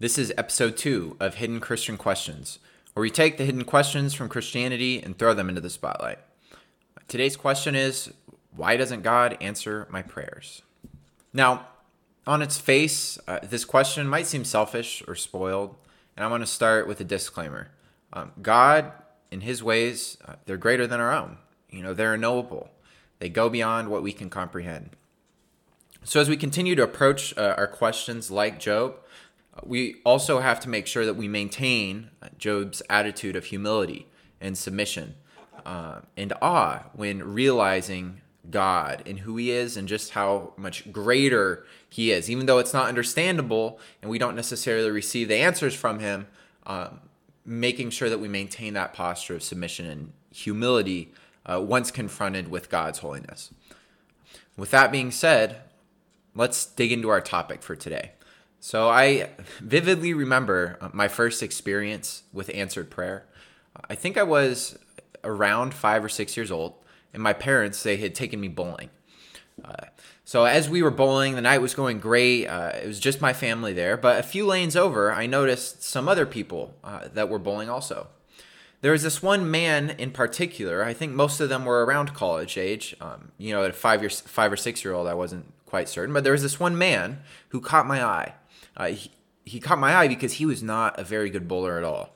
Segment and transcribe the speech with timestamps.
[0.00, 2.58] This is episode two of Hidden Christian Questions,
[2.94, 6.18] where we take the hidden questions from Christianity and throw them into the spotlight.
[7.06, 8.10] Today's question is
[8.56, 10.62] Why doesn't God answer my prayers?
[11.34, 11.66] Now,
[12.26, 15.76] on its face, uh, this question might seem selfish or spoiled,
[16.16, 17.68] and I want to start with a disclaimer.
[18.14, 18.92] Um, God,
[19.30, 21.36] in His ways, uh, they're greater than our own.
[21.68, 22.70] You know, they're unknowable.
[23.18, 24.96] They go beyond what we can comprehend.
[26.04, 28.94] So, as we continue to approach uh, our questions like Job,
[29.64, 34.06] we also have to make sure that we maintain Job's attitude of humility
[34.40, 35.14] and submission
[35.66, 41.66] uh, and awe when realizing God and who He is and just how much greater
[41.88, 42.30] He is.
[42.30, 46.26] Even though it's not understandable and we don't necessarily receive the answers from Him,
[46.66, 47.00] um,
[47.44, 51.12] making sure that we maintain that posture of submission and humility
[51.44, 53.50] uh, once confronted with God's holiness.
[54.56, 55.62] With that being said,
[56.34, 58.12] let's dig into our topic for today.
[58.62, 63.24] So I vividly remember uh, my first experience with answered prayer.
[63.88, 64.78] I think I was
[65.24, 66.74] around five or six years old,
[67.14, 68.90] and my parents they had taken me bowling.
[69.64, 69.86] Uh,
[70.26, 72.46] so as we were bowling, the night was going great.
[72.46, 76.06] Uh, it was just my family there, but a few lanes over, I noticed some
[76.06, 78.08] other people uh, that were bowling also.
[78.82, 80.84] There was this one man in particular.
[80.84, 82.94] I think most of them were around college age.
[83.00, 86.12] Um, you know, at five years, five or six year old, I wasn't quite certain,
[86.12, 88.34] but there was this one man who caught my eye.
[88.76, 89.10] Uh, he,
[89.44, 92.14] he caught my eye because he was not a very good bowler at all.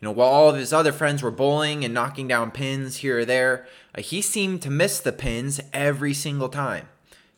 [0.00, 3.20] You know, while all of his other friends were bowling and knocking down pins here
[3.20, 6.88] or there, uh, he seemed to miss the pins every single time.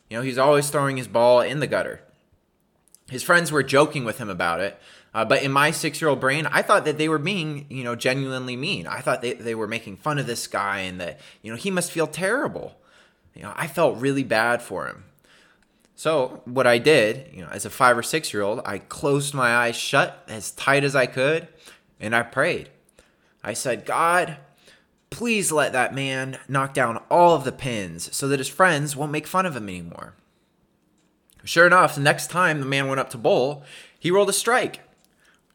[0.09, 2.01] You know, he's always throwing his ball in the gutter.
[3.09, 4.77] His friends were joking with him about it,
[5.13, 7.83] uh, but in my six year old brain, I thought that they were being, you
[7.83, 8.85] know, genuinely mean.
[8.85, 11.71] I thought they, they were making fun of this guy and that, you know, he
[11.71, 12.77] must feel terrible.
[13.33, 15.05] You know, I felt really bad for him.
[15.97, 19.33] So what I did, you know, as a five or six year old, I closed
[19.33, 21.47] my eyes shut as tight as I could,
[21.99, 22.69] and I prayed.
[23.43, 24.37] I said, God,
[25.09, 29.11] please let that man knock down all of the pins so that his friends won't
[29.11, 30.13] make fun of him anymore.
[31.43, 33.63] Sure enough, the next time the man went up to bowl,
[33.97, 34.81] he rolled a strike.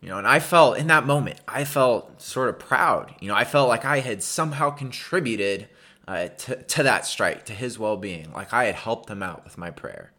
[0.00, 3.14] You know, and I felt in that moment, I felt sort of proud.
[3.20, 5.68] You know, I felt like I had somehow contributed
[6.08, 9.44] uh, to, to that strike, to his well being, like I had helped him out
[9.44, 10.10] with my prayer.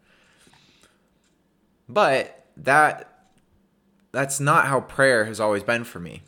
[1.94, 3.10] But that
[4.12, 6.24] that's not how prayer has always been for me.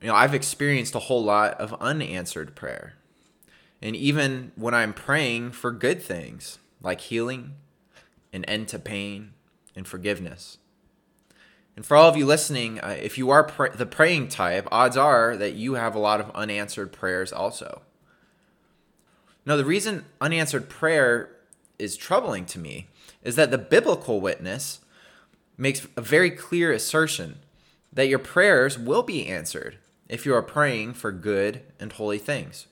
[0.00, 2.94] You know, I've experienced a whole lot of unanswered prayer.
[3.80, 7.54] And even when I'm praying for good things like healing,
[8.32, 9.32] an end to pain,
[9.76, 10.58] and forgiveness.
[11.76, 14.96] And for all of you listening, uh, if you are pr- the praying type, odds
[14.96, 17.82] are that you have a lot of unanswered prayers also.
[19.44, 21.30] Now, the reason unanswered prayer
[21.78, 22.88] is troubling to me
[23.24, 24.80] is that the biblical witness
[25.56, 27.38] makes a very clear assertion
[27.92, 32.66] that your prayers will be answered if you are praying for good and holy things.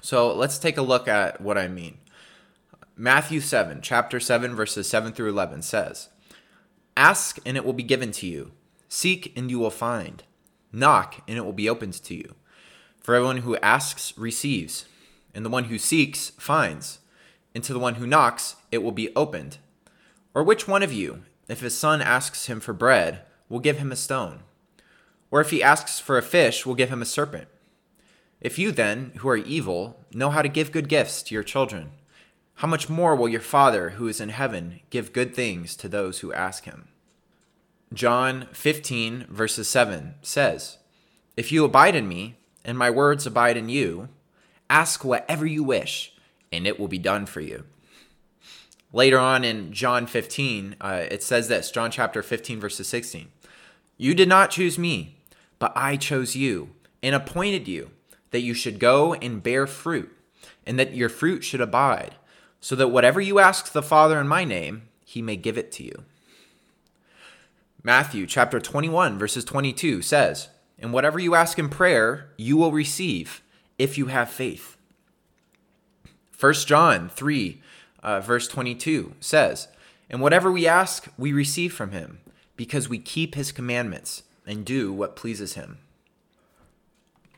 [0.00, 1.98] So let's take a look at what I mean.
[2.96, 6.08] Matthew 7, chapter 7, verses 7 through 11 says,
[6.96, 8.52] Ask and it will be given to you.
[8.88, 10.24] Seek and you will find.
[10.72, 12.34] Knock and it will be opened to you.
[13.00, 14.84] For everyone who asks receives,
[15.34, 16.98] and the one who seeks finds
[17.58, 19.58] and to the one who knocks, it will be opened.
[20.32, 23.90] Or which one of you, if his son asks him for bread, will give him
[23.90, 24.44] a stone?
[25.32, 27.48] Or if he asks for a fish, will give him a serpent?
[28.40, 31.90] If you then, who are evil, know how to give good gifts to your children,
[32.54, 36.20] how much more will your Father who is in heaven give good things to those
[36.20, 36.86] who ask him?
[37.92, 40.78] John 15, verses 7 says,
[41.36, 44.10] If you abide in me, and my words abide in you,
[44.70, 46.12] ask whatever you wish
[46.52, 47.64] and it will be done for you.
[48.92, 53.28] Later on in John 15, uh, it says this John chapter 15, verses 16.
[53.96, 55.16] You did not choose me,
[55.58, 56.70] but I chose you
[57.02, 57.90] and appointed you
[58.30, 60.14] that you should go and bear fruit,
[60.66, 62.14] and that your fruit should abide,
[62.60, 65.84] so that whatever you ask the Father in my name, he may give it to
[65.84, 66.04] you.
[67.82, 73.42] Matthew chapter 21, verses 22 says, And whatever you ask in prayer, you will receive
[73.78, 74.76] if you have faith.
[76.38, 77.60] 1 John 3,
[78.02, 79.68] uh, verse 22 says,
[80.08, 82.20] And whatever we ask, we receive from him,
[82.56, 85.78] because we keep his commandments and do what pleases him.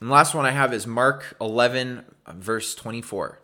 [0.00, 3.38] And the last one I have is Mark 11, verse 24.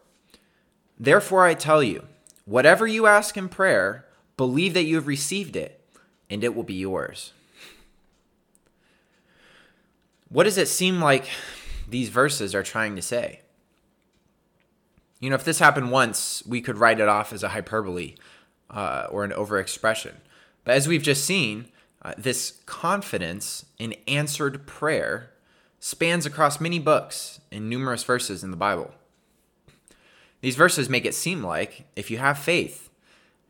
[0.98, 2.04] Therefore I tell you,
[2.44, 4.04] whatever you ask in prayer,
[4.36, 5.80] believe that you have received it,
[6.28, 7.32] and it will be yours.
[10.28, 11.28] What does it seem like
[11.88, 13.40] these verses are trying to say?
[15.20, 18.14] You know, if this happened once, we could write it off as a hyperbole
[18.70, 20.14] uh, or an overexpression.
[20.64, 21.68] But as we've just seen,
[22.02, 25.32] Uh, this confidence in answered prayer
[25.80, 28.94] spans across many books and numerous verses in the Bible.
[30.40, 32.90] These verses make it seem like if you have faith,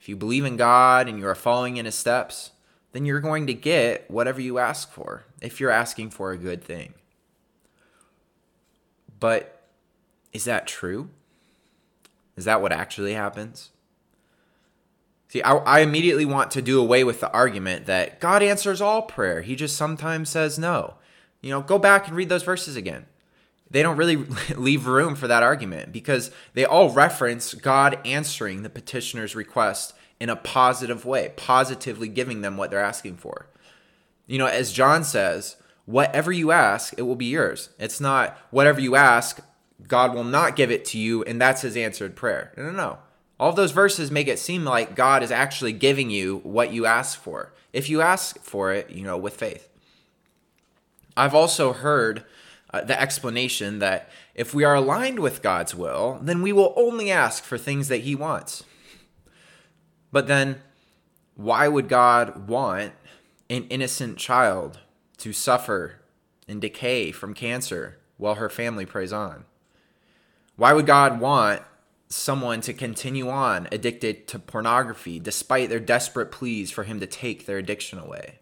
[0.00, 2.52] if you believe in God and you are following in his steps,
[2.92, 6.64] then you're going to get whatever you ask for if you're asking for a good
[6.64, 6.94] thing.
[9.20, 9.68] But
[10.32, 11.10] is that true?
[12.36, 13.70] Is that what actually happens?
[15.28, 19.02] See, I, I, immediately want to do away with the argument that God answers all
[19.02, 19.42] prayer.
[19.42, 20.94] He just sometimes says no.
[21.40, 23.06] You know, go back and read those verses again.
[23.70, 24.16] They don't really
[24.56, 30.30] leave room for that argument because they all reference God answering the petitioner's request in
[30.30, 33.46] a positive way, positively giving them what they're asking for.
[34.26, 37.70] You know, as John says, whatever you ask, it will be yours.
[37.78, 39.40] It's not whatever you ask,
[39.86, 42.52] God will not give it to you, and that's his answered prayer.
[42.56, 42.98] No, no, no.
[43.38, 47.20] All those verses make it seem like God is actually giving you what you ask
[47.20, 49.68] for, if you ask for it, you know, with faith.
[51.16, 52.24] I've also heard
[52.72, 57.10] uh, the explanation that if we are aligned with God's will, then we will only
[57.10, 58.64] ask for things that He wants.
[60.12, 60.62] But then,
[61.34, 62.92] why would God want
[63.50, 64.80] an innocent child
[65.18, 65.96] to suffer
[66.48, 69.44] and decay from cancer while her family prays on?
[70.56, 71.62] Why would God want
[72.08, 77.46] someone to continue on addicted to pornography despite their desperate pleas for him to take
[77.46, 78.38] their addiction away?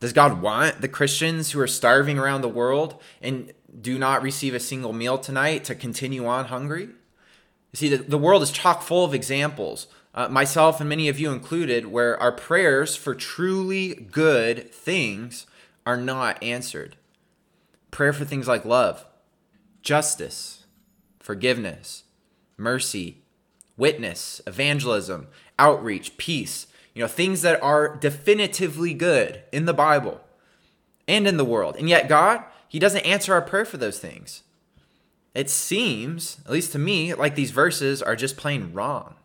[0.00, 4.54] Does God want the Christians who are starving around the world and do not receive
[4.54, 6.84] a single meal tonight to continue on hungry?
[6.84, 11.18] You see, the, the world is chock full of examples, uh, myself and many of
[11.18, 15.46] you included, where our prayers for truly good things
[15.84, 16.96] are not answered.
[17.90, 19.06] Prayer for things like love,
[19.82, 20.65] justice,
[21.26, 22.04] forgiveness,
[22.56, 23.20] mercy,
[23.76, 25.26] witness, evangelism,
[25.58, 26.68] outreach, peace.
[26.94, 30.20] You know, things that are definitively good in the Bible
[31.08, 31.74] and in the world.
[31.76, 34.44] And yet, God, He doesn't answer our prayer for those things.
[35.34, 39.16] It seems, at least to me, like these verses are just plain wrong.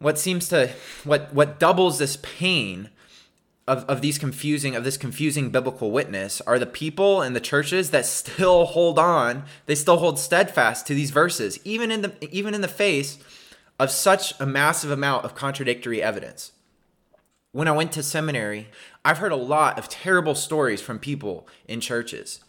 [0.00, 0.70] What seems to,
[1.04, 2.90] what, what doubles this pain
[3.66, 7.90] of, of these confusing of this confusing biblical witness are the people and the churches
[7.90, 12.54] that still hold on they still hold steadfast to these verses even in the even
[12.54, 13.18] in the face
[13.78, 16.52] of such a massive amount of contradictory evidence.
[17.52, 18.68] When i went to seminary
[19.04, 22.40] i've heard a lot of terrible stories from people in churches.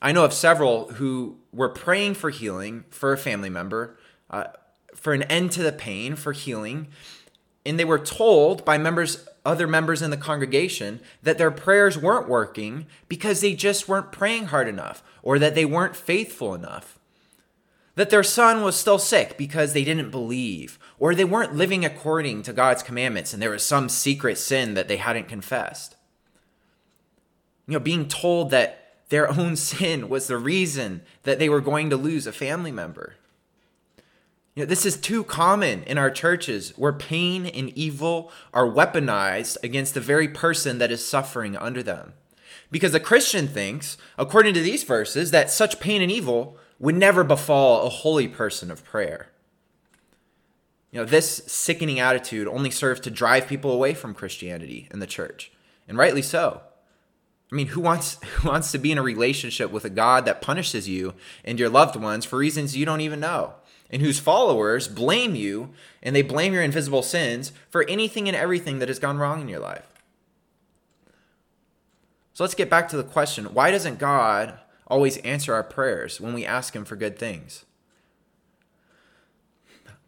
[0.00, 3.98] I know of several who were praying for healing for a family member
[4.30, 4.44] uh,
[4.94, 6.88] for an end to the pain for healing
[7.64, 12.28] and they were told by members other members in the congregation that their prayers weren't
[12.28, 16.98] working because they just weren't praying hard enough or that they weren't faithful enough.
[17.94, 22.42] That their son was still sick because they didn't believe or they weren't living according
[22.42, 25.96] to God's commandments and there was some secret sin that they hadn't confessed.
[27.66, 31.90] You know, being told that their own sin was the reason that they were going
[31.90, 33.14] to lose a family member.
[34.58, 39.56] You know, this is too common in our churches where pain and evil are weaponized
[39.62, 42.14] against the very person that is suffering under them.
[42.68, 47.22] Because a Christian thinks, according to these verses, that such pain and evil would never
[47.22, 49.28] befall a holy person of prayer.
[50.90, 55.06] You know, this sickening attitude only serves to drive people away from Christianity and the
[55.06, 55.52] church,
[55.86, 56.62] and rightly so.
[57.50, 60.42] I mean, who wants who wants to be in a relationship with a God that
[60.42, 61.14] punishes you
[61.44, 63.54] and your loved ones for reasons you don't even know?
[63.90, 65.70] and whose followers blame you
[66.02, 69.48] and they blame your invisible sins for anything and everything that has gone wrong in
[69.48, 69.86] your life.
[72.34, 76.34] So let's get back to the question why doesn't God always answer our prayers when
[76.34, 77.64] we ask Him for good things?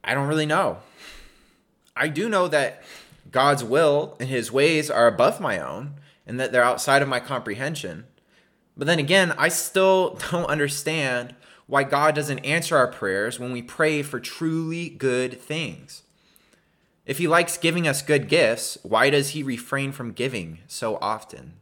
[0.05, 0.79] I don't really know.
[1.97, 2.83] I do know that
[3.31, 5.95] God's will and His ways are above my own
[6.31, 8.05] and that they're outside of my comprehension.
[8.77, 11.35] But then again, I still don't understand
[11.67, 16.05] why God doesn't answer our prayers when we pray for truly good things.
[17.05, 21.55] If He likes giving us good gifts, why does He refrain from giving so often?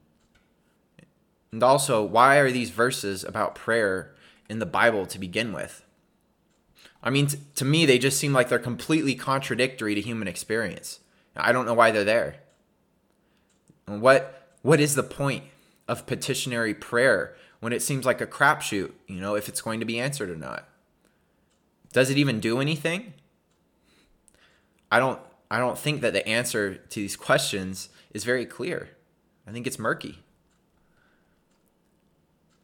[1.50, 4.14] And also, why are these verses about prayer
[4.50, 5.82] in the Bible to begin with?
[7.02, 11.00] I mean, t- to me, they just seem like they're completely contradictory to human experience.
[11.34, 12.36] I don't know why they're there.
[13.86, 15.44] What what is the point
[15.86, 19.86] of petitionary prayer when it seems like a crapshoot, you know, if it's going to
[19.86, 20.68] be answered or not.
[21.92, 23.14] Does it even do anything?
[24.92, 28.90] I don't I don't think that the answer to these questions is very clear.
[29.46, 30.18] I think it's murky.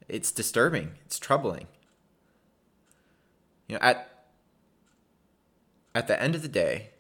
[0.07, 0.93] It's disturbing.
[1.07, 1.67] It's troubling.
[3.69, 4.27] You know, at
[5.95, 6.91] at the end of the day,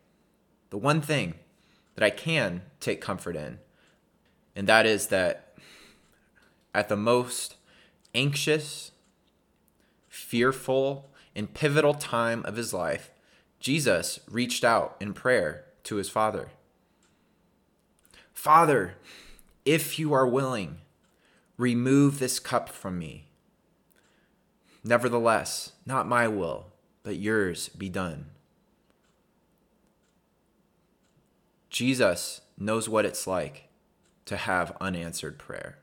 [0.70, 1.34] the one thing
[1.94, 3.58] that I can take comfort in
[4.56, 5.54] And that is that
[6.74, 7.56] at the most
[8.14, 8.92] anxious,
[10.08, 13.10] fearful, and pivotal time of his life,
[13.58, 16.48] Jesus reached out in prayer to his Father.
[18.32, 18.96] Father,
[19.64, 20.78] if you are willing,
[21.56, 23.26] remove this cup from me.
[24.84, 26.66] Nevertheless, not my will,
[27.02, 28.26] but yours be done.
[31.70, 33.68] Jesus knows what it's like
[34.26, 35.78] to have unanswered prayer.